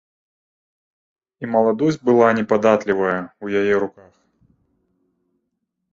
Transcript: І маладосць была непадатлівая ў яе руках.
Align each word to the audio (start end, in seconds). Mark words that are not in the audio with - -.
І 1.43 1.49
маладосць 1.57 2.01
была 2.09 2.27
непадатлівая 2.39 3.15
ў 3.43 3.47
яе 3.63 3.75
руках. 3.85 4.11